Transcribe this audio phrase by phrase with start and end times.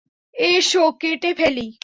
[0.35, 1.67] এসো, কেটে ফেলি।